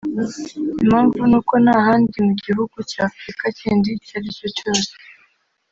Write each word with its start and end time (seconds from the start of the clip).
Impamvu 0.83 1.19
ni 1.29 1.35
uko 1.39 1.53
nta 1.63 1.77
handi 1.87 2.17
mu 2.27 2.33
gihugu 2.45 2.75
cya 2.91 3.01
Afrika 3.09 3.43
kindi 3.59 3.87
icyo 3.97 4.13
aricyo 4.19 4.47
cyose 4.57 4.91